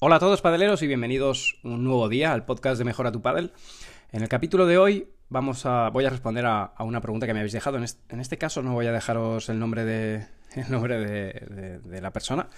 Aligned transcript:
Hola 0.00 0.16
a 0.16 0.18
todos 0.18 0.42
padeleros 0.42 0.82
y 0.82 0.86
bienvenidos 0.86 1.58
un 1.64 1.82
nuevo 1.82 2.08
día 2.08 2.32
al 2.32 2.44
podcast 2.44 2.78
de 2.78 2.84
Mejora 2.84 3.10
tu 3.10 3.22
Padel. 3.22 3.52
En 4.12 4.22
el 4.22 4.28
capítulo 4.28 4.66
de 4.66 4.78
hoy 4.78 5.08
vamos 5.28 5.64
a, 5.64 5.88
voy 5.88 6.04
a 6.04 6.10
responder 6.10 6.44
a, 6.46 6.74
una 6.80 7.00
pregunta 7.00 7.26
que 7.26 7.32
me 7.32 7.40
habéis 7.40 7.54
dejado. 7.54 7.78
En 7.78 8.20
este, 8.20 8.38
caso 8.38 8.62
no 8.62 8.74
voy 8.74 8.86
a 8.86 8.92
dejaros 8.92 9.48
el 9.48 9.58
nombre 9.58 9.84
de, 9.84 10.26
el 10.54 10.70
nombre 10.70 10.98
de, 11.00 12.00
la 12.00 12.12
persona, 12.12 12.48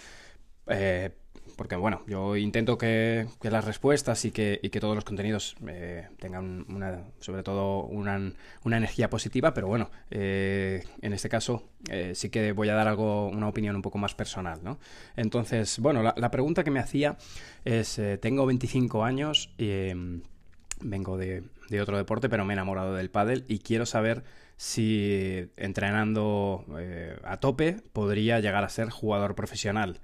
eh, 0.67 1.17
porque 1.57 1.77
bueno, 1.77 2.03
yo 2.07 2.37
intento 2.37 2.79
que, 2.79 3.27
las 3.43 3.65
respuestas 3.65 4.25
y 4.25 4.31
que, 4.31 4.61
todos 4.81 4.95
los 4.95 5.05
contenidos 5.05 5.57
eh, 5.67 6.09
tengan 6.19 6.65
una, 6.69 7.05
sobre 7.21 7.43
todo 7.43 7.85
una, 7.85 8.33
energía 8.65 9.11
positiva, 9.11 9.53
pero 9.55 9.69
bueno, 9.69 9.91
eh, 10.11 10.83
en 11.03 11.13
este 11.13 11.29
caso 11.29 11.69
eh, 11.91 12.13
sí 12.15 12.31
que 12.31 12.53
voy 12.53 12.69
a 12.69 12.75
dar 12.75 12.89
algo, 12.89 13.29
una 13.29 13.49
opinión 13.49 13.77
un 13.77 13.83
poco 13.83 13.99
más 13.99 14.15
personal, 14.15 14.61
¿no? 14.63 14.79
Entonces, 15.17 15.79
bueno, 15.79 16.03
la, 16.03 16.31
pregunta 16.31 16.65
que 16.65 16.71
me 16.71 16.81
hacía 16.81 17.17
es, 17.65 18.01
tengo 18.21 18.47
25 18.47 19.05
años 19.05 19.53
y 19.59 19.71
em, 19.71 20.23
vengo 20.81 21.19
de, 21.19 21.45
otro 21.81 21.97
deporte, 21.97 22.29
pero 22.29 22.45
me 22.45 22.53
he 22.53 22.57
enamorado 22.57 22.95
del 22.95 23.11
pádel 23.11 23.45
y 23.49 23.59
quiero 23.59 23.87
saber 23.87 24.25
si 24.57 25.51
entrenando 25.57 26.65
a 27.25 27.39
tope 27.39 27.77
podría 27.93 28.41
llegar 28.41 28.65
a 28.65 28.69
ser 28.69 28.91
jugador 28.91 29.35
profesional. 29.35 30.01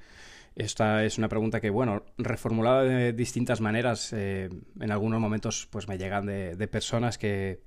Esta 0.56 1.04
es 1.04 1.18
una 1.18 1.28
pregunta 1.28 1.60
que, 1.60 1.68
bueno, 1.68 2.02
reformulada 2.16 2.82
de 2.82 3.12
distintas 3.12 3.60
maneras, 3.60 4.12
eh, 4.14 4.48
en 4.80 4.90
algunos 4.90 5.20
momentos 5.20 5.68
pues 5.70 5.86
me 5.86 5.98
llegan 5.98 6.24
de, 6.24 6.68
personas 6.68 7.18
que, 7.18 7.60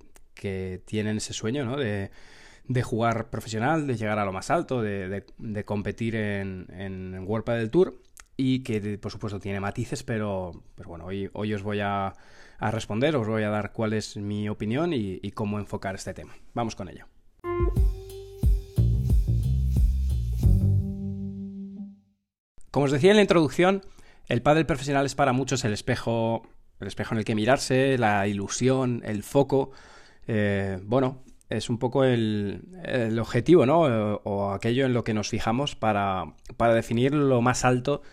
tienen 0.86 1.18
ese 1.18 1.34
sueño, 1.34 1.66
¿no? 1.66 1.78
De, 1.78 2.10
jugar 2.84 3.30
profesional, 3.30 3.86
de 3.86 3.96
llegar 3.96 4.18
a 4.20 4.26
lo 4.26 4.34
más 4.34 4.50
alto, 4.50 4.82
de, 4.82 5.24
competir 5.66 6.16
en, 6.16 6.66
en 6.72 7.28
World 7.28 7.46
del 7.46 7.70
Tour 7.70 8.02
y 8.36 8.64
que 8.64 8.98
por 8.98 9.12
supuesto 9.12 9.40
tiene 9.40 9.60
matices, 9.60 10.02
pero, 10.02 10.64
pero 10.76 10.90
bueno, 10.90 11.06
hoy, 11.06 11.30
hoy 11.34 11.54
os 11.54 11.62
voy 11.62 11.82
a, 11.82 12.16
responder, 12.60 13.16
os 13.16 13.28
voy 13.28 13.44
a 13.44 13.50
dar 13.50 13.72
cuál 13.72 13.94
es 13.94 14.18
mi 14.18 14.50
opinión 14.50 14.94
y 14.94 15.32
cómo 15.32 15.60
enfocar 15.60 15.94
este 15.94 16.16
tema. 16.16 16.36
Vamos 16.56 16.76
con 16.76 16.90
ello. 16.90 17.06
Como 22.72 22.86
os 22.86 22.92
decía 22.92 23.12
en 23.12 23.18
la 23.18 23.24
introducción, 23.24 23.82
el 24.28 24.42
pádel 24.42 24.66
profesional 24.66 25.06
es 25.06 25.16
para 25.16 25.34
muchos 25.34 25.66
el 25.66 25.74
espejo, 25.74 26.44
el 26.80 26.88
espejo 26.88 27.16
en 27.16 27.20
el 27.20 27.26
que 27.26 27.36
mirarse, 27.36 27.98
la 27.98 28.28
ilusión, 28.28 29.02
el 29.06 29.24
foco. 29.24 29.72
Eh, 30.28 30.80
bueno, 30.84 31.24
es 31.50 31.70
un 31.70 31.80
poco 31.80 32.04
el, 32.04 32.62
objetivo, 33.20 33.66
¿no? 33.66 33.82
O, 33.82 34.52
aquello 34.52 34.86
en 34.86 34.94
lo 34.94 35.04
que 35.04 35.16
nos 35.16 35.30
fijamos 35.30 35.76
para, 35.76 36.36
definir 36.76 37.14
lo 37.14 37.42
más 37.42 37.66
alto 37.66 38.04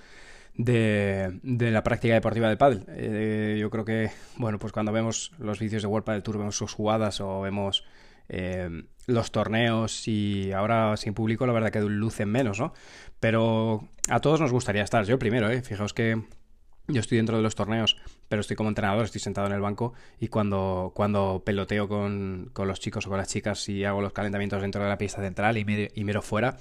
de, 0.54 1.38
la 1.42 1.82
práctica 1.82 2.14
deportiva 2.14 2.48
del 2.48 2.56
pádel. 2.56 2.84
Eh, 2.88 3.58
yo 3.60 3.68
creo 3.68 3.84
que, 3.84 4.10
bueno, 4.38 4.58
pues 4.58 4.72
cuando 4.72 4.90
vemos 4.90 5.32
los 5.38 5.58
vídeos 5.58 5.82
de 5.82 5.88
World 5.88 6.06
Padel 6.06 6.22
Tour, 6.22 6.38
vemos 6.38 6.56
sus 6.56 6.72
jugadas 6.72 7.20
o 7.20 7.42
vemos 7.42 7.84
eh, 8.28 8.84
los 9.06 9.30
torneos 9.30 10.08
y 10.08 10.52
ahora 10.52 10.96
sin 10.96 11.14
público 11.14 11.46
la 11.46 11.52
verdad 11.52 11.70
que 11.70 11.80
lucen 11.80 12.28
menos, 12.28 12.58
¿no? 12.58 12.72
Pero 13.20 13.88
a 14.08 14.20
todos 14.20 14.40
nos 14.40 14.52
gustaría 14.52 14.82
estar, 14.82 15.04
yo 15.04 15.18
primero, 15.18 15.50
¿eh? 15.50 15.62
Fijaos 15.62 15.94
que 15.94 16.22
yo 16.88 17.00
estoy 17.00 17.16
dentro 17.16 17.36
de 17.36 17.42
los 17.42 17.54
torneos, 17.54 17.96
pero 18.28 18.40
estoy 18.40 18.56
como 18.56 18.68
entrenador, 18.68 19.04
estoy 19.04 19.20
sentado 19.20 19.46
en 19.46 19.52
el 19.52 19.60
banco 19.60 19.94
y 20.20 20.28
cuando, 20.28 20.92
cuando 20.94 21.42
peloteo 21.44 21.88
con, 21.88 22.52
los 22.56 22.80
chicos 22.80 23.06
o 23.06 23.08
con 23.08 23.18
las 23.18 23.28
chicas 23.28 23.68
y 23.68 23.84
hago 23.84 24.00
los 24.00 24.12
calentamientos 24.12 24.62
dentro 24.62 24.82
de 24.82 24.88
la 24.88 24.98
pista 24.98 25.20
central 25.20 25.56
y, 25.58 25.64
miro 25.64 26.22
fuera, 26.22 26.58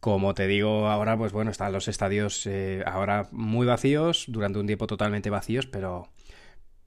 como 0.00 0.34
te 0.34 0.46
digo 0.46 0.88
ahora, 0.88 1.16
pues 1.16 1.32
bueno, 1.32 1.50
están 1.50 1.72
los 1.72 1.88
estadios 1.88 2.46
eh, 2.46 2.84
ahora 2.86 3.28
muy 3.32 3.66
vacíos, 3.66 4.26
durante 4.28 4.60
un 4.60 4.66
tiempo 4.66 4.86
totalmente 4.86 5.28
vacíos, 5.30 5.66
pero 5.66 6.08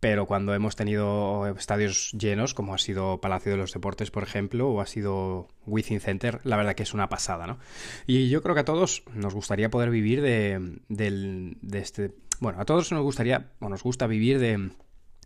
pero 0.01 0.25
cuando 0.25 0.53
hemos 0.55 0.75
tenido 0.75 1.47
estadios 1.55 2.11
llenos, 2.11 2.55
como 2.55 2.73
ha 2.73 2.79
sido 2.79 3.21
Palacio 3.21 3.51
de 3.51 3.57
los 3.59 3.71
Deportes, 3.71 4.09
por 4.09 4.23
ejemplo, 4.23 4.67
o 4.67 4.81
ha 4.81 4.87
sido 4.87 5.47
Within 5.67 6.01
Center, 6.01 6.41
la 6.43 6.57
verdad 6.57 6.73
que 6.73 6.81
es 6.83 6.95
una 6.95 7.07
pasada, 7.07 7.45
¿no? 7.45 7.59
Y 8.07 8.27
yo 8.27 8.41
creo 8.41 8.55
que 8.55 8.61
a 8.61 8.65
todos 8.65 9.03
nos 9.13 9.35
gustaría 9.35 9.69
poder 9.69 9.91
vivir 9.91 10.21
de, 10.21 10.79
de 10.89 11.79
este... 11.79 12.15
Bueno, 12.39 12.59
a 12.59 12.65
todos 12.65 12.91
nos 12.91 13.03
gustaría, 13.03 13.51
o 13.59 13.69
nos 13.69 13.83
gusta 13.83 14.07
vivir 14.07 14.39
de 14.39 14.71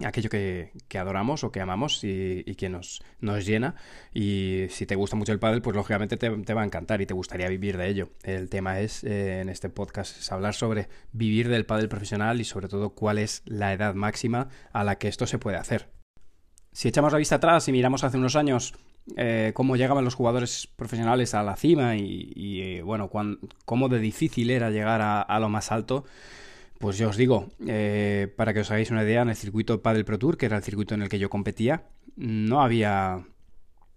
aquello 0.03 0.29
que, 0.29 0.71
adoramos 0.97 1.43
o 1.43 1.51
que 1.51 1.61
amamos 1.61 2.03
y, 2.03 2.43
que 2.55 2.69
nos, 2.69 3.01
nos, 3.19 3.45
llena. 3.45 3.75
Y 4.13 4.65
si 4.69 4.85
te 4.85 4.95
gusta 4.95 5.15
mucho 5.15 5.31
el 5.31 5.39
pádel, 5.39 5.61
pues 5.61 5.75
lógicamente 5.75 6.17
te, 6.17 6.29
va 6.29 6.61
a 6.61 6.65
encantar 6.65 7.01
y 7.01 7.05
te 7.05 7.13
gustaría 7.13 7.47
vivir 7.47 7.77
de 7.77 7.87
ello. 7.87 8.09
El 8.23 8.49
tema 8.49 8.79
es, 8.79 9.03
eh, 9.03 9.41
en 9.41 9.49
este 9.49 9.69
podcast, 9.69 10.17
es 10.19 10.31
hablar 10.31 10.53
sobre 10.53 10.89
vivir 11.11 11.47
del 11.47 11.65
pádel 11.65 11.87
profesional 11.87 12.41
y 12.41 12.43
sobre 12.43 12.67
todo 12.67 12.91
cuál 12.91 13.19
es 13.19 13.41
la 13.45 13.73
edad 13.73 13.93
máxima 13.93 14.49
a 14.73 14.83
la 14.83 14.97
que 14.97 15.07
esto 15.07 15.27
se 15.27 15.39
puede 15.39 15.57
hacer. 15.57 15.89
Si 16.73 16.89
echamos 16.89 17.13
la 17.13 17.19
vista 17.19 17.35
atrás 17.35 17.67
y 17.69 17.71
miramos 17.71 18.03
hace 18.03 18.17
unos 18.17 18.35
años 18.35 18.73
eh, 19.15 19.51
cómo 19.53 19.77
llegaban 19.77 20.03
los 20.03 20.15
jugadores 20.15 20.67
profesionales 20.75 21.33
a 21.35 21.43
la 21.43 21.55
cima 21.55 21.95
y, 21.95 22.33
eh, 22.61 22.81
bueno, 22.81 23.09
cómo 23.63 23.87
de 23.87 23.99
difícil 23.99 24.49
era 24.49 24.71
llegar 24.71 25.01
a 25.01 25.39
lo 25.39 25.47
más 25.47 25.71
alto, 25.71 26.03
pues 26.79 26.97
yo 26.97 27.09
os 27.09 27.17
digo, 27.17 27.49
eh, 27.67 28.33
para 28.35 28.53
que 28.53 28.59
os 28.59 28.71
hagáis 28.71 28.91
una 28.91 29.03
idea, 29.03 29.21
en 29.21 29.29
el 29.29 29.35
circuito 29.35 29.81
Padel 29.81 30.05
Pro 30.05 30.19
Tour, 30.19 30.37
que 30.37 30.45
era 30.45 30.57
el 30.57 30.63
circuito 30.63 30.93
en 30.93 31.01
el 31.01 31.09
que 31.09 31.19
yo 31.19 31.29
competía, 31.29 31.83
no 32.15 32.61
había 32.61 33.23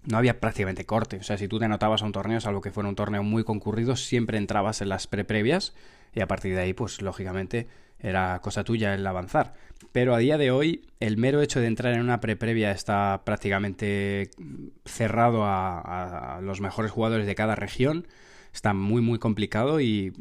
no 0.05 0.17
había 0.17 0.41
prácticamente 0.41 0.87
corte. 0.87 1.19
O 1.19 1.23
sea, 1.23 1.37
si 1.37 1.49
tú 1.49 1.59
te 1.59 1.67
anotabas 1.67 2.03
a 2.03 2.07
un 2.07 2.13
torneo, 2.13 2.41
salvo 2.41 2.61
que 2.61 2.71
fuera 2.71 2.89
un 2.89 2.95
torneo 2.95 3.23
muy 3.23 3.45
concurrido, 3.45 3.97
siempre 3.97 4.39
entrabas 4.39 4.81
en 4.81 4.89
las 4.89 5.07
pre-previas 5.07 5.75
y 6.15 6.21
a 6.21 6.27
partir 6.27 6.55
de 6.55 6.63
ahí, 6.63 6.73
pues 6.73 7.03
lógicamente 7.03 7.67
era 7.99 8.39
cosa 8.41 8.65
tuya 8.65 8.95
el 8.95 9.07
avanzar. 9.07 9.55
Pero 9.93 10.15
a 10.15 10.19
día 10.19 10.39
de 10.39 10.51
hoy, 10.51 10.87
el 11.01 11.19
mero 11.19 11.43
hecho 11.43 11.61
de 11.61 11.67
entrar 11.67 11.95
en 11.95 12.01
una 12.01 12.21
pre-previa 12.21 12.71
está 12.71 13.23
prácticamente 13.25 14.31
cerrado 14.87 15.43
a 15.45 16.41
los 16.43 16.61
mejores 16.61 16.91
jugadores 16.91 17.27
de 17.27 17.35
cada 17.35 17.55
región 17.55 18.07
está 18.53 18.75
muy 18.75 19.03
muy 19.03 19.19
complicado 19.19 19.81
y, 19.81 20.13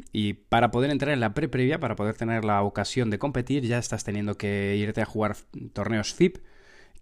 para 0.48 0.70
poder 0.70 0.90
entrar 0.90 1.12
en 1.12 1.20
la 1.20 1.34
pre-previa, 1.34 1.80
para 1.80 1.96
poder 1.96 2.14
tener 2.14 2.44
la 2.44 2.62
ocasión 2.62 3.10
de 3.10 3.18
competir, 3.18 3.64
ya 3.64 3.78
estás 3.78 4.04
teniendo 4.04 4.36
que 4.36 4.76
irte 4.76 5.00
a 5.00 5.06
jugar 5.06 5.36
torneos 5.72 6.14
FIP 6.14 6.38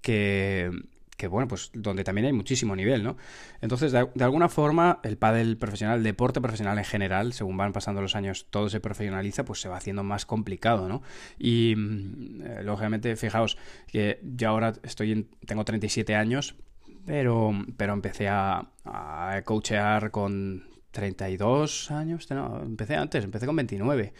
que, 0.00 0.70
que 1.16 1.28
bueno, 1.28 1.48
pues 1.48 1.70
donde 1.72 2.04
también 2.04 2.26
hay 2.26 2.32
muchísimo 2.32 2.76
nivel, 2.76 3.02
¿no? 3.02 3.16
Entonces, 3.60 3.92
de, 3.92 4.24
alguna 4.24 4.48
forma, 4.48 5.00
el 5.02 5.16
pádel 5.16 5.56
profesional, 5.56 5.98
el 5.98 6.04
deporte 6.04 6.40
profesional 6.40 6.78
en 6.78 6.84
general, 6.84 7.32
según 7.32 7.56
van 7.56 7.72
pasando 7.72 8.02
los 8.02 8.14
años, 8.14 8.46
todo 8.50 8.68
se 8.68 8.80
profesionaliza, 8.80 9.44
pues 9.44 9.60
se 9.60 9.68
va 9.68 9.78
haciendo 9.78 10.02
más 10.04 10.26
complicado, 10.26 10.88
¿no? 10.88 11.02
Y, 11.38 11.74
mm, 11.76 12.42
eh, 12.42 12.62
lógicamente, 12.62 13.16
fijaos 13.16 13.56
que 13.86 14.20
yo 14.22 14.50
ahora 14.50 14.74
estoy 14.82 15.28
tengo 15.46 15.64
37 15.64 16.14
años, 16.14 16.56
pero, 17.06 17.52
pero 17.76 17.92
empecé 17.94 18.28
a, 18.28 18.68
a 18.84 19.42
coachear 19.44 20.10
con 20.10 20.64
32 20.96 21.90
años, 21.90 22.30
no, 22.30 22.62
empecé 22.62 22.96
antes, 22.96 23.22
empecé 23.22 23.44
con 23.44 23.54
29 23.54 24.14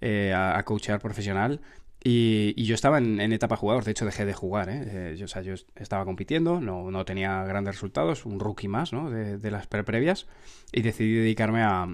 eh, 0.00 0.32
a, 0.32 0.62
coachear 0.62 1.00
profesional. 1.00 1.60
Y, 2.04 2.54
yo 2.62 2.76
estaba 2.76 2.98
en, 2.98 3.32
etapa 3.32 3.56
jugador, 3.56 3.82
de 3.82 3.90
hecho 3.90 4.04
dejé 4.04 4.24
de 4.24 4.32
jugar. 4.32 4.68
¿eh? 4.68 4.82
eh 5.12 5.16
yo, 5.16 5.24
o 5.24 5.28
sea, 5.28 5.42
yo 5.42 5.54
estaba 5.74 6.04
compitiendo, 6.04 6.60
no, 6.60 6.92
no, 6.92 7.04
tenía 7.04 7.42
grandes 7.42 7.74
resultados, 7.74 8.26
un 8.26 8.38
rookie 8.38 8.68
más 8.68 8.92
¿no? 8.92 9.10
de, 9.10 9.50
las 9.50 9.66
pre 9.66 9.82
previas, 9.82 10.28
y 10.72 10.82
decidí 10.82 11.14
dedicarme 11.14 11.62
a, 11.62 11.88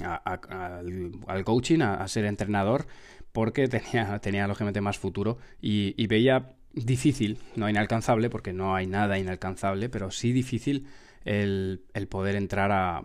al, 0.00 1.44
coaching, 1.44 1.80
a, 1.82 2.08
ser 2.08 2.24
entrenador, 2.24 2.86
porque 3.32 3.68
tenía, 3.68 4.18
tenía 4.20 4.46
lógicamente 4.48 4.80
más 4.80 4.98
futuro 4.98 5.36
y, 5.60 5.94
y 6.02 6.06
veía 6.06 6.54
difícil, 6.72 7.38
no 7.56 7.68
inalcanzable, 7.68 8.30
porque 8.30 8.54
no 8.54 8.74
hay 8.74 8.86
nada 8.86 9.18
inalcanzable, 9.18 9.90
pero 9.90 10.10
sí 10.10 10.32
difícil 10.32 10.86
el, 11.24 11.82
el 11.92 12.08
poder 12.08 12.36
entrar 12.36 12.72
a, 12.72 13.04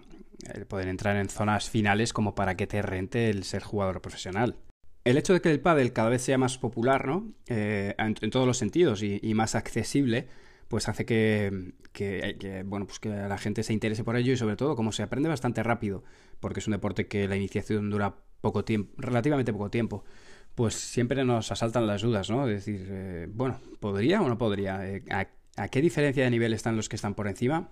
el 0.54 0.66
poder 0.66 0.88
entrar 0.88 1.16
en 1.16 1.30
zonas 1.30 1.70
finales 1.70 2.14
como 2.14 2.36
para 2.36 2.56
que 2.56 2.68
te 2.68 2.82
rente 2.82 3.30
el 3.30 3.44
ser 3.44 3.64
jugador 3.64 4.02
profesional. 4.02 4.56
El 5.06 5.18
hecho 5.18 5.34
de 5.34 5.42
que 5.42 5.50
el 5.50 5.60
pádel 5.60 5.94
cada 5.94 6.10
vez 6.10 6.22
sea 6.22 6.38
más 6.38 6.58
popular, 6.58 7.08
¿no? 7.08 7.32
Eh, 7.48 7.96
en, 7.98 8.30
todos 8.30 8.46
los 8.46 8.58
sentidos 8.58 9.02
y, 9.02 9.34
más 9.34 9.56
accesible, 9.56 10.28
pues 10.68 10.90
hace 10.90 11.06
que, 11.06 11.74
bueno, 12.66 12.86
pues 12.86 13.00
que 13.00 13.10
la 13.10 13.38
gente 13.38 13.64
se 13.64 13.74
interese 13.74 14.04
por 14.04 14.18
ello 14.18 14.34
y 14.34 14.38
sobre 14.38 14.56
todo 14.56 14.76
como 14.76 14.92
se 14.92 15.02
aprende 15.02 15.30
bastante 15.30 15.64
rápido, 15.64 16.04
porque 16.40 16.60
es 16.60 16.68
un 16.68 16.74
deporte 16.74 17.08
que 17.08 17.28
la 17.28 17.38
iniciación 17.38 17.90
dura 17.90 18.18
poco 18.42 18.64
tiempo, 18.66 18.94
relativamente 19.02 19.54
poco 19.54 19.72
tiempo, 19.72 20.04
pues 20.54 20.76
siempre 20.76 21.24
nos 21.24 21.52
asaltan 21.52 21.88
las 21.88 22.02
dudas, 22.02 22.30
¿no? 22.30 22.48
Es 22.48 22.66
decir, 22.66 22.88
eh, 22.90 23.28
bueno, 23.32 23.60
¿podría 23.80 24.22
o 24.22 24.28
no 24.28 24.38
podría? 24.38 24.88
Eh, 24.88 25.04
¿a, 25.10 25.68
qué 25.70 25.82
diferencia 25.82 26.24
de 26.24 26.30
nivel 26.30 26.54
están 26.54 26.76
los 26.76 26.90
que 26.90 26.98
están 26.98 27.16
por 27.16 27.28
encima? 27.28 27.70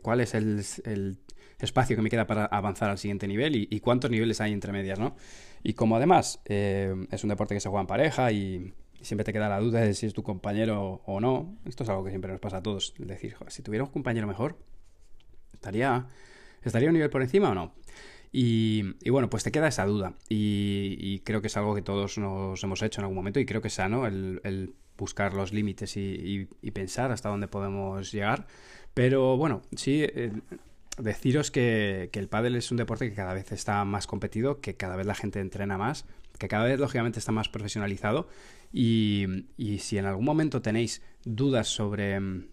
¿Cuál 0.00 0.20
es 0.20 0.34
el, 0.34 1.18
espacio 1.64 1.96
que 1.96 2.02
me 2.02 2.10
queda 2.10 2.26
para 2.26 2.44
avanzar 2.46 2.90
al 2.90 2.98
siguiente 2.98 3.26
nivel 3.28 3.56
y, 3.56 3.80
cuántos 3.80 4.10
niveles 4.10 4.40
hay 4.40 4.52
entre 4.52 4.72
medias, 4.72 4.98
¿no? 4.98 5.16
Y 5.62 5.74
como 5.74 5.96
además 5.96 6.40
eh, 6.46 6.94
es 7.10 7.22
un 7.22 7.28
deporte 7.30 7.54
que 7.54 7.60
se 7.60 7.68
juega 7.68 7.82
en 7.82 7.86
pareja 7.86 8.32
y 8.32 8.72
siempre 9.00 9.24
te 9.24 9.32
queda 9.32 9.48
la 9.48 9.60
duda 9.60 9.80
de 9.80 9.94
si 9.94 10.06
es 10.06 10.14
tu 10.14 10.22
compañero 10.22 11.02
o 11.04 11.20
no, 11.20 11.56
esto 11.64 11.84
es 11.84 11.90
algo 11.90 12.04
que 12.04 12.10
siempre 12.10 12.30
nos 12.30 12.40
pasa 12.40 12.58
a 12.58 12.62
todos, 12.62 12.94
es 12.98 13.06
decir, 13.06 13.36
si 13.48 13.62
tuviera 13.62 13.84
un 13.84 13.90
compañero 13.90 14.26
mejor, 14.26 14.58
estaría, 15.52 16.08
estaría 16.62 16.88
un 16.88 16.94
nivel 16.94 17.10
por 17.10 17.22
encima 17.22 17.50
o 17.50 17.54
no. 17.54 17.74
Y, 18.32 19.10
bueno, 19.10 19.28
pues 19.28 19.42
te 19.42 19.50
queda 19.50 19.68
esa 19.68 19.84
duda. 19.86 20.14
Y, 20.28 21.20
creo 21.20 21.40
que 21.40 21.48
es 21.48 21.56
algo 21.56 21.74
que 21.74 21.82
todos 21.82 22.18
nos 22.18 22.62
hemos 22.62 22.82
hecho 22.82 23.00
en 23.00 23.04
algún 23.04 23.16
momento 23.16 23.40
y 23.40 23.46
creo 23.46 23.60
que 23.60 23.68
es 23.68 23.74
sano 23.74 24.06
el, 24.06 24.74
buscar 24.96 25.34
los 25.34 25.52
límites 25.52 25.96
y, 25.96 26.46
pensar 26.72 27.10
hasta 27.10 27.28
dónde 27.28 27.48
podemos 27.48 28.12
llegar. 28.12 28.46
Pero 28.94 29.36
bueno, 29.36 29.62
sí, 29.74 30.02
eh, 30.02 30.32
deciros 30.98 31.50
que, 31.50 32.10
el 32.12 32.28
pádel 32.28 32.56
es 32.56 32.70
un 32.70 32.76
deporte 32.76 33.08
que 33.08 33.14
cada 33.14 33.34
vez 33.34 33.52
está 33.52 33.84
más 33.84 34.06
competido, 34.06 34.60
que 34.60 34.76
cada 34.76 34.96
vez 34.96 35.06
la 35.06 35.14
gente 35.14 35.40
entrena 35.40 35.78
más, 35.78 36.04
que 36.38 36.48
cada 36.48 36.64
vez 36.64 36.78
lógicamente 36.78 37.18
está 37.18 37.32
más 37.32 37.48
profesionalizado 37.48 38.28
y, 38.72 39.26
si 39.80 39.98
en 39.98 40.06
algún 40.06 40.24
momento 40.24 40.62
tenéis 40.62 41.02
dudas 41.24 41.68
sobre 41.68 42.18
mm, 42.18 42.48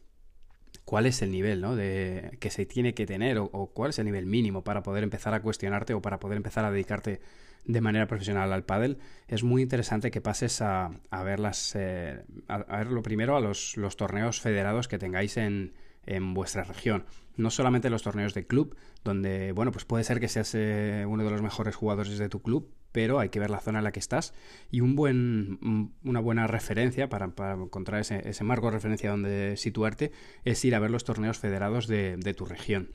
cuál 0.86 1.06
es 1.06 1.22
el 1.22 1.32
nivel 1.32 1.62
¿no? 1.62 1.76
de, 1.76 2.38
que 2.40 2.50
se 2.50 2.66
tiene 2.66 2.94
que 2.94 3.06
tener 3.06 3.38
o, 3.38 3.72
cuál 3.74 3.92
es 3.92 4.00
el 4.00 4.06
nivel 4.06 4.26
mínimo 4.26 4.64
para 4.64 4.84
poder 4.84 5.04
empezar 5.04 5.34
a 5.34 5.42
cuestionarte 5.42 5.94
o 5.94 6.02
para 6.02 6.20
poder 6.20 6.38
empezar 6.38 6.66
a 6.66 6.72
dedicarte 6.72 7.22
de 7.66 7.82
manera 7.82 8.08
profesional 8.08 8.54
al 8.54 8.64
pádel, 8.64 8.98
es 9.28 9.44
muy 9.44 9.62
interesante 9.62 10.10
que 10.10 10.22
pases 10.22 10.62
a, 10.62 10.92
a 11.10 11.24
ver 11.24 11.42
las, 11.42 11.76
eh, 11.76 12.24
a, 12.48 12.78
ver 12.78 12.88
lo 12.88 13.04
primero 13.04 13.36
a 13.36 13.42
los 13.42 13.98
torneos 13.98 14.40
federados 14.40 14.88
que 14.88 14.98
tengáis 14.98 15.36
en, 15.36 15.74
en 16.08 16.34
vuestra 16.34 16.64
región. 16.64 17.06
No 17.36 17.52
solamente 17.52 17.92
los 17.92 18.02
torneos 18.02 18.34
de 18.34 18.48
club, 18.48 18.76
donde, 19.04 19.52
bueno, 19.52 19.72
pues 19.72 19.86
puede 19.86 20.04
ser 20.04 20.20
que 20.20 20.28
seas 20.28 20.56
eh, 20.56 21.06
uno 21.08 21.24
de 21.24 21.30
los 21.30 21.42
mejores 21.42 21.76
jugadores 21.76 22.18
de 22.18 22.30
tu 22.30 22.42
club, 22.42 22.74
pero 22.92 23.20
hay 23.20 23.30
que 23.30 23.40
ver 23.40 23.52
la 23.52 23.60
zona 23.60 23.78
en 23.78 23.84
la 23.84 23.92
que 23.92 24.00
estás 24.00 24.34
y 24.72 24.82
un 24.82 24.96
buen, 24.96 25.94
una 26.04 26.20
buena 26.20 26.48
referencia 26.48 27.10
para, 27.10 27.26
encontrar 27.26 28.02
ese, 28.02 28.44
marco 28.44 28.68
de 28.68 28.72
referencia 28.72 29.12
donde 29.12 29.56
situarte 29.56 30.12
es 30.46 30.66
ir 30.66 30.74
a 30.74 30.80
ver 30.80 30.90
los 30.90 31.04
torneos 31.04 31.38
federados 31.38 31.88
de, 31.88 32.34
tu 32.36 32.46
región. 32.46 32.90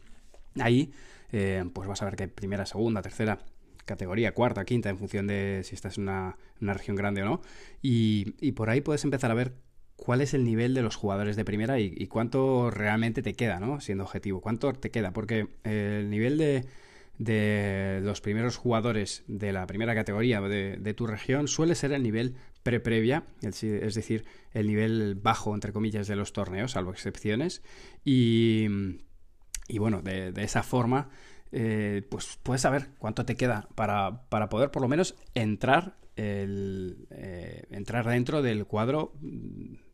Ahí, 0.58 0.92
eh, 1.30 1.64
pues 1.72 1.86
vas 1.86 2.02
a 2.02 2.06
ver 2.06 2.16
que 2.16 2.24
hay 2.24 2.30
primera, 2.30 2.66
segunda, 2.66 3.00
tercera, 3.00 3.38
categoría, 3.84 4.34
cuarta, 4.34 4.64
quinta, 4.64 4.88
en 4.88 4.98
función 4.98 5.26
de 5.26 5.60
si 5.64 5.74
estás 5.74 5.98
en 5.98 6.04
una, 6.04 6.36
región 6.60 6.96
grande 6.96 7.22
o 7.22 7.26
no. 7.26 7.40
Y, 7.80 8.34
y, 8.40 8.52
por 8.52 8.70
ahí 8.70 8.80
puedes 8.80 9.04
empezar 9.04 9.30
a 9.30 9.34
ver 9.34 9.54
cuál 10.02 10.20
es 10.20 10.34
el 10.34 10.42
nivel 10.42 10.74
de 10.74 10.82
los 10.82 10.96
jugadores 10.96 11.36
de 11.36 11.44
primera 11.44 11.78
y, 11.78 12.08
cuánto 12.08 12.72
realmente 12.72 13.22
te 13.22 13.34
queda, 13.34 13.60
¿no? 13.60 13.80
Siendo 13.80 14.02
objetivo, 14.02 14.40
cuánto 14.40 14.72
te 14.72 14.90
queda, 14.90 15.12
porque 15.12 15.46
el 15.62 16.10
nivel 16.10 16.38
de, 16.38 16.64
de 17.18 18.00
los 18.02 18.20
primeros 18.20 18.56
jugadores 18.56 19.22
de 19.28 19.52
la 19.52 19.64
primera 19.68 19.94
categoría 19.94 20.40
de, 20.40 20.94
tu 20.94 21.06
región 21.06 21.46
suele 21.46 21.76
ser 21.76 21.92
el 21.92 22.02
nivel 22.02 22.34
pre-previa, 22.64 23.22
es 23.42 23.94
decir, 23.94 24.24
el 24.52 24.66
nivel 24.66 25.14
bajo, 25.14 25.54
entre 25.54 25.72
comillas, 25.72 26.08
de 26.08 26.16
los 26.16 26.32
torneos, 26.32 26.72
salvo 26.72 26.90
excepciones, 26.90 27.62
y, 28.04 28.66
y 29.68 29.78
bueno, 29.78 30.02
de, 30.02 30.32
esa 30.38 30.64
forma... 30.64 31.10
Eh, 31.54 32.00
pues 32.08 32.38
puedes 32.42 32.62
saber 32.62 32.88
cuánto 32.98 33.26
te 33.26 33.36
queda 33.36 33.68
para, 33.74 34.26
para 34.30 34.48
poder 34.48 34.70
por 34.70 34.80
lo 34.80 34.88
menos 34.88 35.14
entrar 35.34 35.98
el, 36.16 37.06
eh, 37.10 37.64
entrar 37.70 38.08
dentro 38.08 38.40
del 38.40 38.66
cuadro 38.66 39.12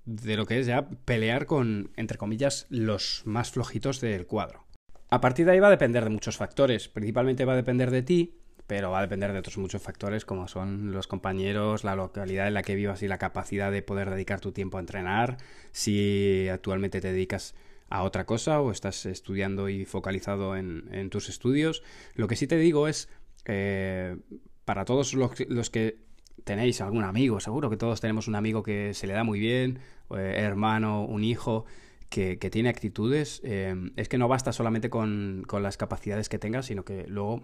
de 0.09 0.37
lo 0.39 0.47
que 0.47 0.59
es 0.59 0.67
ya 0.67 0.89
pelear 1.05 1.45
con, 1.45 1.91
entre 1.97 2.17
comillas, 2.17 2.67
los 2.71 3.23
más 3.27 3.51
flojitos 3.51 4.01
del 4.01 4.27
cuadro. 4.27 4.65
A 5.11 5.21
partir 5.21 5.45
de 5.45 5.53
ahí 5.53 5.61
va 5.61 5.69
a 5.69 5.71
depender 5.71 6.05
de 6.05 6.11
muchos 6.11 6.39
factores. 6.39 6.89
Principalmente 6.89 7.45
va 7.45 7.53
a 7.53 7.57
depender 7.57 7.91
de 7.91 8.03
ti, 8.03 8.35
pero 8.67 8.91
va 8.91 8.99
a 8.99 9.03
depender 9.03 9.33
de 9.33 9.39
otros 9.39 9.59
muchos 9.59 9.83
factores 9.83 10.25
como 10.25 10.49
son 10.49 10.93
los 10.93 11.07
compañeros, 11.07 11.85
la 11.85 11.95
localidad 11.95 12.49
en 12.49 12.55
la 12.55 12.63
que 12.63 12.75
vivas 12.75 13.03
y 13.03 13.09
la 13.09 13.19
capacidad 13.19 13.71
de 13.71 13.83
poder 13.83 14.09
dedicar 14.09 14.41
tu 14.41 14.53
tiempo 14.53 14.79
a 14.79 14.81
entrenar, 14.81 15.37
si 15.73 16.49
actualmente 16.49 17.03
te 17.03 17.13
dedicas 17.13 17.55
a 17.91 18.03
otra 18.03 18.25
cosa 18.25 18.61
o 18.61 18.71
estás 18.71 19.05
estudiando 19.07 19.69
y 19.69 19.85
focalizado 19.85 20.57
en, 20.57 21.11
tus 21.11 21.29
estudios. 21.29 21.83
Lo 22.15 22.29
que 22.29 22.37
sí 22.37 22.47
te 22.47 22.57
digo 22.57 22.89
es, 22.89 23.11
eh, 23.45 24.17
para 24.65 24.85
todos 24.85 25.13
los 25.15 25.71
que 25.71 25.99
tenéis 26.45 26.81
algún 26.81 27.05
amigo, 27.05 27.41
seguro 27.41 27.71
que 27.71 27.77
todos 27.77 28.01
tenemos 28.01 28.29
un 28.29 28.35
amigo 28.35 28.63
que 28.63 28.95
se 28.95 29.07
le 29.07 29.15
da 29.15 29.25
muy 29.25 29.39
bien, 29.39 29.81
eh, 30.11 30.35
hermano, 30.39 31.05
un 31.05 31.25
hijo, 31.25 31.65
que, 32.09 32.37
tiene 32.51 32.69
actitudes, 32.69 33.41
eh, 33.45 33.75
es 33.97 34.09
que 34.09 34.19
no 34.19 34.29
basta 34.29 34.53
solamente 34.53 34.91
con, 34.91 35.45
las 35.61 35.77
capacidades 35.77 36.29
que 36.29 36.39
tengas, 36.39 36.67
sino 36.67 36.85
que 36.85 37.07
luego 37.07 37.43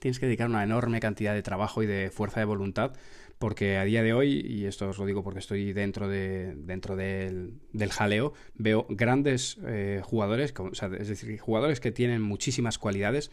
tienes 0.00 0.18
que 0.20 0.26
dedicar 0.26 0.48
una 0.48 0.62
enorme 0.62 1.00
cantidad 1.00 1.32
de 1.34 1.42
trabajo 1.42 1.82
y 1.82 1.86
de 1.86 2.10
fuerza 2.10 2.40
de 2.40 2.46
voluntad, 2.46 2.92
porque 3.38 3.78
a 3.78 3.84
día 3.84 4.02
de 4.02 4.12
hoy, 4.12 4.40
y 4.46 4.66
esto 4.66 4.88
os 4.88 4.98
lo 4.98 5.06
digo 5.06 5.22
porque 5.22 5.38
estoy 5.38 5.72
dentro, 5.72 6.08
de, 6.08 6.54
dentro 6.56 6.96
del, 6.96 7.60
jaleo, 7.90 8.34
veo 8.54 8.86
grandes 8.90 9.58
eh, 9.66 10.00
jugadores, 10.04 10.52
es 10.98 11.08
decir, 11.08 11.38
jugadores 11.38 11.80
que 11.80 11.92
tienen 11.92 12.20
muchísimas 12.20 12.78
cualidades, 12.78 13.30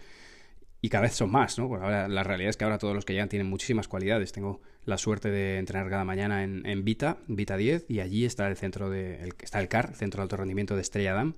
y 0.83 0.89
cada 0.89 1.03
vez 1.03 1.13
son 1.13 1.31
más, 1.31 1.57
¿no? 1.57 1.73
ahora 1.73 2.09
la 2.09 2.23
realidad 2.23 2.49
es 2.49 2.57
que 2.57 2.65
ahora 2.65 2.77
todos 2.77 2.93
los 2.93 3.05
que 3.05 3.13
llegan 3.13 3.29
tienen 3.29 3.47
muchísimas 3.47 3.87
cualidades. 3.87 4.33
Tengo 4.33 4.59
la 4.83 4.97
suerte 4.97 5.31
de 5.31 5.57
entrenar 5.57 5.89
cada 5.89 6.03
mañana 6.03 6.43
en, 6.43 6.65
en 6.65 6.83
Vita, 6.83 7.19
Vita 7.27 7.55
10, 7.55 7.85
y 7.87 8.01
allí 8.01 8.25
está 8.25 8.49
el 8.49 8.57
centro 8.57 8.89
de, 8.89 9.23
el, 9.23 9.33
está 9.39 9.61
el 9.61 9.69
CAR, 9.69 9.95
Centro 9.95 10.19
de 10.19 10.23
Alto 10.23 10.35
Rendimiento 10.35 10.75
de 10.75 10.81
Estrella 10.81 11.13
Damm. 11.13 11.35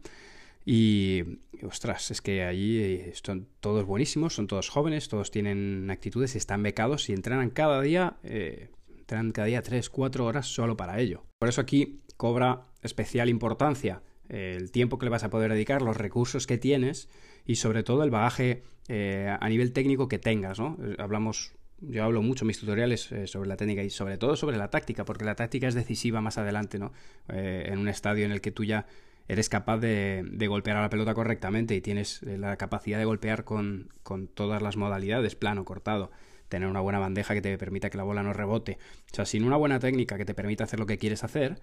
Y, 0.66 1.42
ostras, 1.62 2.10
es 2.10 2.24
que 2.24 2.44
allí 2.44 3.04
son 3.24 3.48
todos 3.60 3.86
buenísimos, 3.86 4.34
son 4.34 4.48
todos 4.48 4.70
jóvenes, 4.70 5.10
todos 5.10 5.30
tienen 5.30 5.92
actitudes, 5.92 6.36
están 6.36 6.64
becados 6.64 7.08
y 7.10 7.14
entrenan 7.14 7.52
cada 7.52 7.80
día, 7.82 8.18
eh, 8.24 8.70
entrenan 8.98 9.32
cada 9.32 9.46
día 9.46 9.62
3, 9.62 9.92
4 9.92 10.26
horas 10.26 10.48
solo 10.48 10.76
para 10.76 11.00
ello. 11.00 11.24
Por 11.38 11.50
eso 11.50 11.62
aquí 11.62 12.02
cobra 12.18 12.64
especial 12.82 13.30
importancia 13.30 14.02
el 14.30 14.72
tiempo 14.72 14.98
que 14.98 15.06
le 15.06 15.10
vas 15.10 15.24
a 15.24 15.30
poder 15.30 15.52
dedicar, 15.52 15.82
los 15.82 15.98
recursos 15.98 16.48
que 16.48 16.58
tienes 16.58 17.10
y 17.46 17.56
sobre 17.56 17.84
todo 17.84 18.04
el 18.04 18.10
bagaje 18.10 18.64
eh, 18.88 19.36
a 19.40 19.50
nivel 19.50 19.72
técnico 19.72 20.08
que 20.08 20.20
tengas, 20.20 20.60
¿no? 20.60 20.78
Eh, 20.84 20.96
hablamos, 21.00 21.54
yo 21.80 22.04
hablo 22.04 22.22
mucho 22.22 22.44
en 22.44 22.48
mis 22.48 22.60
tutoriales 22.60 23.12
eh, 23.12 23.28
sobre 23.28 23.50
la 23.50 23.58
técnica 23.58 23.84
y 23.84 23.90
sobre 23.90 24.18
todo 24.18 24.36
sobre 24.36 24.58
la 24.58 24.70
táctica, 24.70 25.06
porque 25.06 25.26
la 25.26 25.36
táctica 25.36 25.68
es 25.68 25.74
decisiva 25.74 26.22
más 26.22 26.38
adelante, 26.38 26.80
¿no? 26.80 26.92
en 27.28 27.80
un 27.80 27.88
estadio 27.88 28.26
en 28.26 28.32
el 28.32 28.42
que 28.42 28.52
tú 28.52 28.64
ya 28.64 28.86
eres 29.28 29.50
capaz 29.50 29.80
de, 29.80 30.24
golpear 30.48 30.78
a 30.78 30.82
la 30.82 30.90
pelota 30.90 31.14
correctamente 31.16 31.76
y 31.76 31.82
tienes 31.82 32.22
la 32.22 32.56
capacidad 32.58 33.00
de 33.00 33.06
golpear 33.06 33.44
con, 33.44 33.90
con 34.04 34.28
todas 34.28 34.62
las 34.62 34.78
modalidades, 34.78 35.36
plano, 35.36 35.66
cortado, 35.66 36.12
tener 36.50 36.70
una 36.70 36.80
buena 36.80 37.00
bandeja 37.00 37.34
que 37.34 37.42
te 37.42 37.58
permita 37.58 37.90
que 37.90 37.98
la 37.98 38.04
bola 38.04 38.22
no 38.22 38.34
rebote. 38.34 38.78
O 39.12 39.16
sea, 39.16 39.26
sin 39.26 39.44
una 39.44 39.58
buena 39.58 39.80
técnica 39.80 40.18
que 40.18 40.26
te 40.26 40.36
permita 40.36 40.64
hacer 40.64 40.80
lo 40.80 40.86
que 40.86 41.00
quieres 41.00 41.24
hacer, 41.24 41.60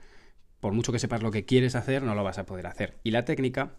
por 0.62 0.72
mucho 0.74 0.92
que 0.92 1.00
sepas 1.00 1.24
lo 1.24 1.32
que 1.32 1.44
quieres 1.44 1.74
hacer, 1.74 2.04
no 2.04 2.14
lo 2.14 2.22
vas 2.22 2.38
a 2.38 2.46
poder 2.46 2.68
hacer. 2.68 3.00
Y 3.02 3.10
la 3.10 3.24
técnica 3.24 3.72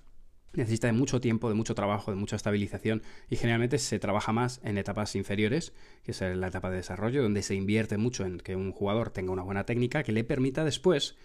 necesita 0.51 0.87
de 0.87 0.93
mucho 0.93 1.21
tiempo, 1.21 1.47
de 1.47 1.55
mucho 1.55 1.75
trabajo, 1.75 2.11
de 2.11 2.17
mucha 2.17 2.35
estabilización 2.35 3.03
y 3.29 3.37
generalmente 3.37 3.77
se 3.77 3.99
trabaja 3.99 4.33
más 4.33 4.59
en 4.65 4.77
etapas 4.77 5.15
inferiores, 5.15 5.71
que 6.03 6.11
es 6.11 6.19
la 6.19 6.47
etapa 6.47 6.69
de 6.69 6.75
desarrollo, 6.75 7.23
donde 7.23 7.41
se 7.41 7.55
invierte 7.55 7.95
mucho 7.95 8.25
en 8.25 8.37
que 8.37 8.57
un 8.57 8.73
jugador 8.73 9.11
tenga 9.11 9.31
una 9.31 9.43
buena 9.43 9.65
técnica 9.65 10.03
que 10.03 10.11
le 10.11 10.25
permita 10.25 10.65
después 10.65 11.15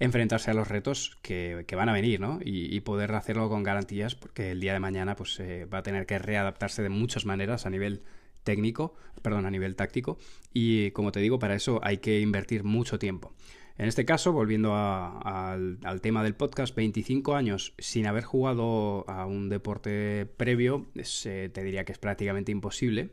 enfrentarse 0.00 0.50
a 0.50 0.54
los 0.54 0.68
retos 0.68 1.16
que, 1.22 1.64
van 1.74 1.88
a 1.88 1.94
venir, 1.94 2.20
¿no? 2.20 2.38
Y, 2.44 2.78
poder 2.80 3.14
hacerlo 3.14 3.48
con 3.48 3.62
garantías, 3.62 4.14
porque 4.14 4.50
el 4.50 4.60
día 4.60 4.74
de 4.74 4.80
mañana 4.80 5.16
pues 5.16 5.40
eh, 5.40 5.64
va 5.64 5.78
a 5.78 5.82
tener 5.82 6.04
que 6.04 6.18
readaptarse 6.18 6.82
de 6.82 6.90
muchas 6.90 7.24
maneras 7.24 7.64
a 7.64 7.70
nivel 7.70 8.02
técnico, 8.44 8.94
perdón, 9.22 9.46
a 9.46 9.50
nivel 9.50 9.76
táctico, 9.76 10.18
y 10.52 10.90
como 10.90 11.10
te 11.10 11.20
digo, 11.20 11.38
para 11.38 11.54
eso 11.54 11.80
hay 11.82 11.98
que 11.98 12.20
invertir 12.20 12.64
mucho 12.64 12.98
tiempo. 12.98 13.34
En 13.78 13.88
este 13.88 14.04
caso, 14.04 14.32
volviendo 14.32 14.74
al, 14.74 15.78
tema 16.02 16.22
del 16.22 16.34
podcast, 16.34 16.74
25 16.74 17.34
años 17.34 17.74
sin 17.78 18.06
haber 18.06 18.24
jugado 18.24 19.08
a 19.08 19.26
un 19.26 19.48
deporte 19.48 20.26
previo, 20.36 20.90
eh, 20.94 21.50
te 21.52 21.62
diría 21.62 21.84
que 21.84 21.92
es 21.92 21.98
prácticamente 21.98 22.52
imposible. 22.52 23.10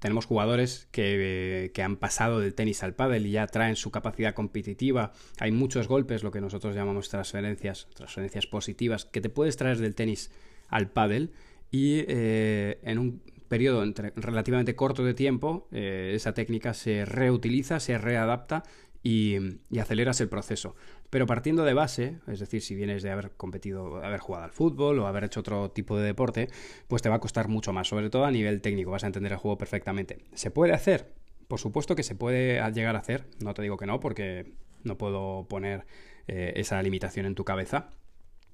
Tenemos 0.00 0.24
jugadores 0.24 0.88
que, 0.92 1.72
han 1.82 1.96
pasado 1.96 2.40
del 2.40 2.54
tenis 2.54 2.82
al 2.82 2.94
pádel 2.94 3.26
y 3.26 3.32
ya 3.32 3.46
traen 3.46 3.76
su 3.76 3.90
capacidad 3.90 4.34
competitiva. 4.34 5.12
Hay 5.38 5.52
muchos 5.52 5.88
golpes, 5.88 6.22
lo 6.22 6.30
que 6.30 6.40
nosotros 6.40 6.74
llamamos 6.74 7.10
transferencias, 7.10 7.86
transferencias 7.94 8.46
positivas, 8.46 9.04
que 9.04 9.20
te 9.20 9.28
puedes 9.28 9.56
traer 9.58 9.78
del 9.78 9.94
tenis 9.94 10.30
al 10.68 10.90
pádel 10.90 11.32
y 11.70 12.04
eh, 12.08 12.80
en 12.82 12.98
un 12.98 13.22
periodo 13.48 13.84
relativamente 14.14 14.76
corto 14.76 15.04
de 15.04 15.12
tiempo 15.12 15.68
eh, 15.72 16.12
esa 16.14 16.34
técnica 16.34 16.72
se 16.72 17.04
reutiliza, 17.04 17.80
se 17.80 17.98
readapta 17.98 18.62
y, 19.02 19.36
aceleras 19.78 20.20
el 20.20 20.28
proceso. 20.28 20.74
Pero 21.08 21.26
partiendo 21.26 21.64
de 21.64 21.74
base, 21.74 22.18
es 22.26 22.40
decir, 22.40 22.62
si 22.62 22.74
vienes 22.74 23.02
de 23.02 23.10
haber 23.10 23.32
competido, 23.32 23.96
haber 24.04 24.20
jugado 24.20 24.44
al 24.44 24.52
fútbol 24.52 24.98
o 24.98 25.06
haber 25.06 25.24
hecho 25.24 25.40
otro 25.40 25.70
tipo 25.70 25.98
de 25.98 26.04
deporte, 26.06 26.48
pues 26.88 27.02
te 27.02 27.08
va 27.08 27.16
a 27.16 27.20
costar 27.20 27.48
mucho 27.48 27.72
más, 27.72 27.88
sobre 27.88 28.10
todo 28.10 28.24
a 28.24 28.30
nivel 28.30 28.60
técnico, 28.60 28.90
vas 28.90 29.04
a 29.04 29.08
entender 29.08 29.32
el 29.32 29.38
juego 29.38 29.58
perfectamente. 29.58 30.18
¿Se 30.34 30.50
puede 30.50 30.72
hacer? 30.72 31.14
Por 31.48 31.58
supuesto 31.58 31.96
que 31.96 32.02
se 32.02 32.14
puede 32.14 32.60
llegar 32.72 32.94
a 32.94 33.00
hacer, 33.00 33.26
no 33.42 33.54
te 33.54 33.62
digo 33.62 33.76
que 33.76 33.86
no, 33.86 33.98
porque 34.00 34.52
no 34.84 34.96
puedo 34.98 35.46
poner 35.48 35.84
eh, 36.28 36.52
esa 36.56 36.80
limitación 36.82 37.26
en 37.26 37.34
tu 37.34 37.44
cabeza, 37.44 37.90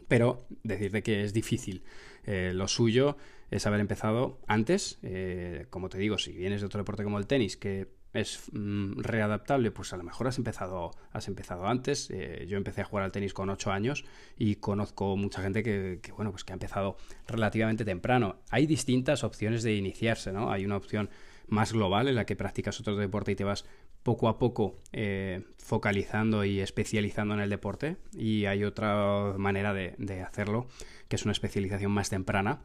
pero 0.08 0.46
decirte 0.62 1.02
que 1.02 1.22
es 1.22 1.32
difícil. 1.32 1.82
Eh, 2.24 2.52
lo 2.54 2.68
suyo 2.68 3.16
es 3.50 3.66
haber 3.66 3.80
empezado 3.80 4.40
antes, 4.46 4.98
eh, 5.02 5.66
como 5.70 5.88
te 5.88 5.98
digo, 5.98 6.18
si 6.18 6.32
vienes 6.32 6.60
de 6.60 6.66
otro 6.66 6.78
deporte 6.78 7.04
como 7.04 7.18
el 7.18 7.26
tenis, 7.26 7.56
que 7.56 7.88
es 8.16 8.42
mm, 8.52 9.00
readaptable, 9.00 9.70
pues 9.70 9.92
a 9.92 9.96
lo 9.96 10.02
mejor 10.02 10.26
has 10.26 10.38
empezado, 10.38 10.90
has 11.12 11.28
empezado 11.28 11.66
antes. 11.66 12.10
Eh, 12.10 12.46
yo 12.48 12.56
empecé 12.56 12.80
a 12.80 12.84
jugar 12.84 13.04
al 13.04 13.12
tenis 13.12 13.32
con 13.32 13.50
8 13.50 13.70
años 13.70 14.04
y 14.36 14.56
conozco 14.56 15.16
mucha 15.16 15.42
gente 15.42 15.62
que, 15.62 16.00
bueno, 16.16 16.30
pues 16.30 16.44
que 16.44 16.52
ha 16.52 16.54
empezado 16.54 16.96
relativamente 17.26 17.84
temprano. 17.84 18.36
Hay 18.50 18.66
distintas 18.66 19.24
opciones 19.24 19.62
de 19.62 19.74
iniciarse, 19.74 20.32
¿no? 20.32 20.50
Hay 20.50 20.64
una 20.64 20.76
opción 20.76 21.10
más 21.48 21.72
global 21.72 22.08
en 22.08 22.16
la 22.16 22.26
que 22.26 22.34
practicas 22.34 22.80
otro 22.80 22.96
deporte 22.96 23.32
y 23.32 23.36
te 23.36 23.44
vas 23.44 23.64
poco 24.02 24.28
a 24.28 24.38
poco 24.38 24.78
eh, 24.92 25.44
focalizando 25.58 26.44
y 26.44 26.60
especializando 26.60 27.34
en 27.34 27.40
el 27.40 27.50
deporte. 27.50 27.96
Y 28.12 28.46
hay 28.46 28.64
otra 28.64 29.34
manera 29.36 29.72
de, 29.72 29.94
de 29.98 30.22
hacerlo, 30.22 30.68
que 31.08 31.16
es 31.16 31.24
una 31.24 31.32
especialización 31.32 31.92
más 31.92 32.10
temprana 32.10 32.62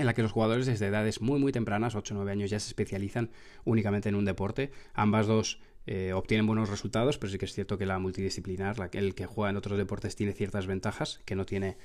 en 0.00 0.06
la 0.06 0.14
que 0.14 0.22
los 0.22 0.32
jugadores 0.32 0.66
desde 0.66 0.86
edades 0.86 1.20
muy 1.20 1.38
muy 1.38 1.52
tempranas, 1.52 1.94
8 1.94 2.14
o 2.14 2.16
9 2.16 2.32
años, 2.32 2.50
ya 2.50 2.58
se 2.58 2.68
especializan 2.68 3.30
únicamente 3.64 4.08
en 4.08 4.14
un 4.14 4.24
deporte. 4.24 4.70
Ambas 4.94 5.26
dos 5.26 5.60
eh, 5.86 6.12
obtienen 6.12 6.46
buenos 6.46 6.68
resultados, 6.68 7.18
pero 7.18 7.32
sí 7.32 7.38
que 7.38 7.46
es 7.46 7.54
cierto 7.54 7.78
que 7.78 7.86
la 7.86 7.98
multidisciplinar, 7.98 8.78
la, 8.78 8.90
el 8.92 9.14
que 9.14 9.26
juega 9.26 9.50
en 9.50 9.56
otros 9.56 9.78
deportes, 9.78 10.16
tiene 10.16 10.32
ciertas 10.32 10.66
ventajas 10.66 11.20
que 11.24 11.34
no 11.34 11.46
tiene 11.46 11.78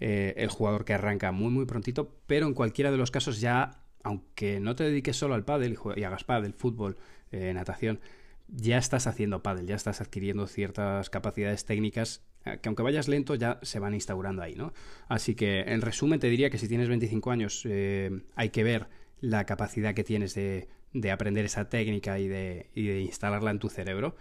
eh, 0.00 0.34
el 0.36 0.48
jugador 0.48 0.84
que 0.84 0.94
arranca 0.94 1.32
muy 1.32 1.50
muy 1.50 1.64
prontito, 1.64 2.16
pero 2.26 2.46
en 2.46 2.54
cualquiera 2.54 2.90
de 2.90 2.96
los 2.96 3.10
casos 3.10 3.40
ya, 3.40 3.82
aunque 4.02 4.58
no 4.58 4.74
te 4.74 4.84
dediques 4.84 5.16
solo 5.16 5.34
al 5.34 5.44
pádel 5.44 5.78
y 5.96 6.02
hagas 6.04 6.24
pádel, 6.24 6.54
fútbol, 6.54 6.96
eh, 7.30 7.52
natación, 7.54 8.00
ya 8.48 8.78
estás 8.78 9.06
haciendo 9.06 9.42
pádel, 9.42 9.66
ya 9.66 9.76
estás 9.76 10.00
adquiriendo 10.00 10.46
ciertas 10.46 11.08
capacidades 11.10 11.64
técnicas 11.64 12.24
que 12.44 12.68
aunque 12.68 12.82
vayas 12.82 13.08
lento 13.08 13.34
ya 13.34 13.58
se 13.62 13.78
van 13.78 13.94
instaurando 13.94 14.42
ahí, 14.42 14.54
¿no? 14.54 14.72
Así 15.08 15.34
que 15.34 15.60
en 15.60 15.80
resumen 15.80 16.20
te 16.20 16.28
diría 16.28 16.50
que 16.50 16.58
si 16.58 16.68
tienes 16.68 16.88
25 16.88 17.30
años 17.30 17.62
eh, 17.68 18.22
hay 18.34 18.50
que 18.50 18.64
ver 18.64 18.88
la 19.20 19.46
capacidad 19.46 19.94
que 19.94 20.04
tienes 20.04 20.34
de, 20.34 20.68
aprender 21.10 21.44
esa 21.44 21.68
técnica 21.68 22.18
y 22.18 22.28
de, 22.28 22.66
instalarla 22.74 23.50
en 23.50 23.58
tu 23.58 23.68
cerebro 23.68 24.16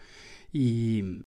y, 0.54 1.24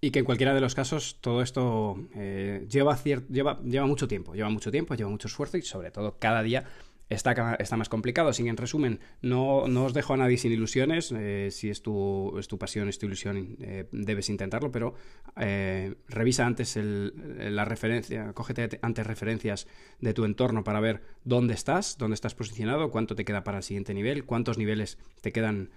que 0.00 0.20
en 0.20 0.24
cualquiera 0.24 0.54
de 0.54 0.62
los 0.62 0.74
casos 0.74 1.18
todo 1.20 1.42
esto 1.42 2.08
eh, 2.14 2.66
lleva, 2.70 2.96
lleva, 3.04 3.60
lleva 3.62 3.86
mucho 3.86 4.08
tiempo, 4.08 4.34
lleva 4.34 4.48
mucho 4.48 4.70
tiempo, 4.70 4.94
lleva 4.94 5.10
mucho 5.10 5.28
esfuerzo 5.28 5.58
y 5.58 5.62
sobre 5.62 5.90
todo 5.90 6.18
cada 6.18 6.42
día 6.42 6.64
está, 7.10 7.56
está 7.56 7.76
más 7.76 7.88
complicado. 7.88 8.28
Así 8.28 8.42
que, 8.42 8.48
en 8.48 8.56
resumen, 8.56 9.00
no, 9.20 9.68
no 9.68 9.84
os 9.84 9.92
dejo 9.92 10.14
a 10.14 10.16
nadie 10.16 10.38
sin 10.38 10.52
ilusiones. 10.52 11.12
Eh, 11.12 11.48
si 11.50 11.68
es 11.68 11.82
tu, 11.82 12.38
es 12.38 12.48
tu 12.48 12.58
pasión, 12.58 12.88
es 12.88 12.98
tu 12.98 13.06
ilusión, 13.06 13.56
eh, 13.60 13.86
debes 13.92 14.30
intentarlo, 14.30 14.70
pero 14.70 14.94
eh, 15.36 15.96
revisa 16.08 16.46
antes 16.46 16.76
el, 16.76 17.54
la 17.54 17.64
referencia, 17.64 18.32
cógete 18.32 18.78
antes 18.80 19.06
referencias 19.06 19.66
de 20.00 20.14
tu 20.14 20.24
entorno 20.24 20.64
para 20.64 20.80
ver 20.80 21.02
dónde 21.24 21.54
estás, 21.54 21.98
dónde 21.98 22.14
estás 22.14 22.34
posicionado, 22.34 22.90
cuánto 22.90 23.14
te 23.14 23.24
queda 23.24 23.44
para 23.44 23.58
el 23.58 23.64
siguiente 23.64 23.92
nivel, 23.92 24.24
cuántos 24.24 24.56
niveles 24.56 24.96
te 25.20 25.32
quedan 25.32 25.70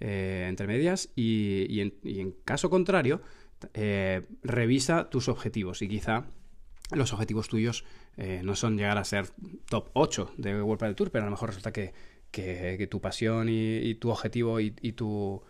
entre 0.00 0.68
medias 0.68 1.10
y, 1.16 1.66
y, 1.68 1.80
en, 2.20 2.32
caso 2.44 2.70
contrario, 2.70 3.20
revisa 4.44 5.10
tus 5.10 5.28
objetivos 5.28 5.82
y 5.82 5.88
quizá 5.88 6.26
los 6.92 7.12
objetivos 7.12 7.48
tuyos 7.48 7.84
no 8.44 8.54
son 8.54 8.76
llegar 8.76 8.96
a 8.96 9.02
ser 9.02 9.32
top 9.68 9.90
8 9.92 10.32
de 10.36 10.62
World 10.62 10.80
Padel 10.80 10.94
Tour, 10.94 11.10
pero 11.10 11.24
a 11.24 11.26
lo 11.26 11.30
mejor 11.30 11.50
resulta 11.50 11.72
que, 11.72 11.92
tu 12.90 13.00
pasión 13.00 13.48
y, 13.50 13.94
tu 13.96 14.10
objetivo 14.10 14.60
y, 14.60 14.70
tu, 14.92 15.42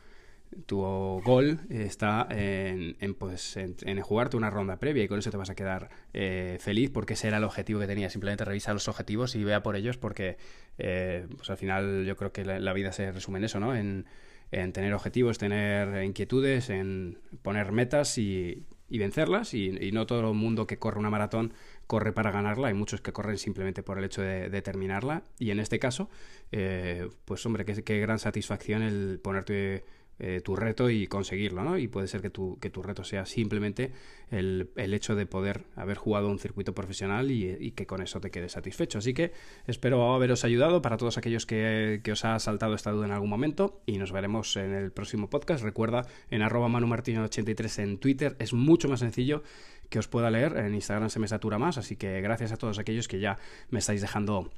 tu 0.66 0.80
gol 1.24 1.60
está 1.70 2.26
en, 2.30 3.14
pues, 3.14 3.56
en, 3.56 4.00
jugarte 4.00 4.36
una 4.36 4.50
ronda 4.50 4.78
previa 4.78 5.04
y 5.04 5.08
con 5.08 5.18
eso 5.18 5.30
te 5.30 5.36
vas 5.36 5.50
a 5.50 5.54
quedar 5.54 5.88
eh, 6.14 6.58
feliz 6.60 6.90
porque 6.90 7.14
ese 7.14 7.28
era 7.28 7.38
el 7.38 7.44
objetivo 7.44 7.80
que 7.80 7.86
tenía. 7.86 8.10
Simplemente 8.10 8.44
revisa 8.44 8.72
los 8.72 8.88
objetivos 8.88 9.34
y 9.34 9.44
vea 9.44 9.62
por 9.62 9.76
ellos 9.76 9.98
porque 9.98 10.36
eh, 10.78 11.26
pues 11.36 11.50
al 11.50 11.56
final 11.56 12.04
yo 12.04 12.16
creo 12.16 12.32
que 12.32 12.44
la, 12.44 12.72
vida 12.72 12.92
se 12.92 13.12
resume 13.12 13.38
en 13.38 13.44
eso, 13.44 13.60
¿no? 13.60 13.74
En, 13.74 14.06
en 14.50 14.72
tener 14.72 14.94
objetivos, 14.94 15.38
tener 15.38 16.02
inquietudes, 16.04 16.70
en 16.70 17.18
poner 17.42 17.72
metas 17.72 18.16
y, 18.18 18.64
y 18.88 18.98
vencerlas 18.98 19.54
y, 19.54 19.70
no 19.92 20.06
todo 20.06 20.30
el 20.30 20.34
mundo 20.34 20.66
que 20.66 20.78
corre 20.78 20.98
una 20.98 21.10
maratón 21.10 21.52
corre 21.86 22.12
para 22.12 22.30
ganarla, 22.30 22.68
hay 22.68 22.74
muchos 22.74 23.00
que 23.00 23.12
corren 23.12 23.38
simplemente 23.38 23.82
por 23.82 23.98
el 23.98 24.04
hecho 24.04 24.22
de, 24.22 24.62
terminarla 24.62 25.22
y 25.38 25.50
en 25.50 25.60
este 25.60 25.78
caso, 25.78 26.10
eh, 26.52 27.08
pues 27.24 27.44
hombre, 27.46 27.64
qué, 27.64 27.82
qué 27.82 28.00
gran 28.00 28.18
satisfacción 28.18 28.82
el 28.82 29.20
ponerte 29.22 29.84
eh, 30.20 30.40
tu 30.44 30.56
reto 30.56 30.90
y 30.90 31.06
conseguirlo, 31.06 31.62
¿no? 31.62 31.78
Y 31.78 31.88
puede 31.88 32.08
ser 32.08 32.20
que 32.20 32.30
tu, 32.30 32.58
que 32.60 32.70
tu 32.70 32.82
reto 32.82 33.04
sea 33.04 33.24
simplemente 33.24 33.92
el, 34.30 34.70
el 34.76 34.94
hecho 34.94 35.14
de 35.14 35.26
poder 35.26 35.64
haber 35.76 35.96
jugado 35.96 36.28
un 36.28 36.38
circuito 36.38 36.74
profesional 36.74 37.30
y, 37.30 37.72
que 37.72 37.86
con 37.86 38.02
eso 38.02 38.20
te 38.20 38.30
quedes 38.30 38.52
satisfecho. 38.52 38.98
Así 38.98 39.14
que 39.14 39.32
espero 39.66 40.14
haberos 40.14 40.44
ayudado 40.44 40.82
para 40.82 40.96
todos 40.96 41.18
aquellos 41.18 41.46
que, 41.46 42.00
que, 42.02 42.12
os 42.12 42.24
ha 42.24 42.38
saltado 42.38 42.74
esta 42.74 42.90
duda 42.90 43.06
en 43.06 43.12
algún 43.12 43.30
momento 43.30 43.80
y 43.86 43.98
nos 43.98 44.10
veremos 44.10 44.56
en 44.56 44.74
el 44.74 44.90
próximo 44.90 45.30
podcast. 45.30 45.62
Recuerda, 45.62 46.06
en 46.30 46.42
arroba 46.42 46.68
manumartino83 46.68 47.82
en 47.82 47.98
Twitter 47.98 48.36
es 48.38 48.52
mucho 48.52 48.88
más 48.88 49.00
sencillo 49.00 49.42
que 49.88 49.98
os 49.98 50.08
pueda 50.08 50.30
leer. 50.30 50.56
En 50.56 50.74
Instagram 50.74 51.10
se 51.10 51.20
me 51.20 51.28
satura 51.28 51.58
más, 51.58 51.78
así 51.78 51.96
que 51.96 52.20
gracias 52.20 52.52
a 52.52 52.56
todos 52.56 52.78
aquellos 52.78 53.08
que 53.08 53.20
ya 53.20 53.38
me 53.70 53.78
estáis 53.78 54.00
dejando 54.00 54.50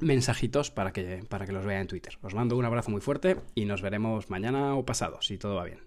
mensajitos 0.00 0.70
para 0.70 0.92
que, 0.92 1.24
para 1.28 1.46
que 1.46 1.52
los 1.52 1.64
vea 1.64 1.80
en 1.80 1.86
Twitter. 1.86 2.18
Os 2.22 2.34
mando 2.34 2.56
un 2.56 2.64
abrazo 2.64 2.90
muy 2.90 3.00
fuerte 3.00 3.36
y 3.54 3.64
nos 3.64 3.82
veremos 3.82 4.30
mañana 4.30 4.74
o 4.74 4.84
pasado, 4.84 5.22
si 5.22 5.38
todo 5.38 5.56
va 5.56 5.64
bien. 5.64 5.80